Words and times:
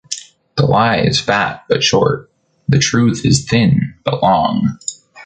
The 0.57 0.65
lie 0.65 0.97
is 1.01 1.19
fat 1.19 1.65
but 1.69 1.83
short, 1.83 2.31
the 2.67 2.79
truth 2.79 3.23
is 3.23 3.45
thin 3.45 3.97
but 4.03 4.23
long. 4.23 4.79